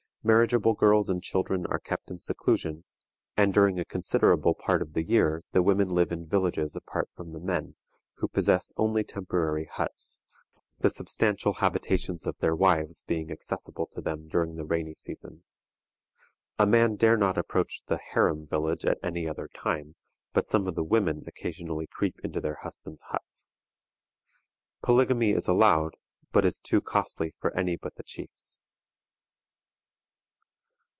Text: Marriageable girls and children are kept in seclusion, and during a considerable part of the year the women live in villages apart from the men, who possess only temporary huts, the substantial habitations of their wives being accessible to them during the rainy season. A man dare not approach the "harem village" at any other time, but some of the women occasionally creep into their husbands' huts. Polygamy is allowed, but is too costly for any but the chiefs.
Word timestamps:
Marriageable 0.23 0.75
girls 0.75 1.09
and 1.09 1.23
children 1.23 1.65
are 1.65 1.79
kept 1.79 2.11
in 2.11 2.19
seclusion, 2.19 2.83
and 3.35 3.51
during 3.51 3.79
a 3.79 3.85
considerable 3.85 4.53
part 4.53 4.79
of 4.79 4.93
the 4.93 5.01
year 5.01 5.41
the 5.51 5.63
women 5.63 5.89
live 5.89 6.11
in 6.11 6.27
villages 6.27 6.75
apart 6.75 7.09
from 7.15 7.33
the 7.33 7.39
men, 7.39 7.73
who 8.17 8.27
possess 8.27 8.71
only 8.77 9.03
temporary 9.03 9.65
huts, 9.65 10.19
the 10.77 10.91
substantial 10.91 11.53
habitations 11.53 12.27
of 12.27 12.37
their 12.37 12.55
wives 12.55 13.01
being 13.01 13.31
accessible 13.31 13.87
to 13.87 13.99
them 13.99 14.27
during 14.27 14.57
the 14.57 14.63
rainy 14.63 14.93
season. 14.93 15.43
A 16.59 16.67
man 16.67 16.97
dare 16.97 17.17
not 17.17 17.35
approach 17.35 17.81
the 17.87 17.97
"harem 17.97 18.45
village" 18.45 18.85
at 18.85 18.99
any 19.01 19.27
other 19.27 19.47
time, 19.57 19.95
but 20.33 20.45
some 20.45 20.67
of 20.67 20.75
the 20.75 20.83
women 20.83 21.23
occasionally 21.25 21.87
creep 21.87 22.19
into 22.23 22.39
their 22.39 22.59
husbands' 22.61 23.05
huts. 23.09 23.49
Polygamy 24.83 25.31
is 25.31 25.47
allowed, 25.47 25.95
but 26.31 26.45
is 26.45 26.59
too 26.59 26.79
costly 26.79 27.33
for 27.39 27.51
any 27.57 27.75
but 27.75 27.95
the 27.95 28.03
chiefs. 28.03 28.59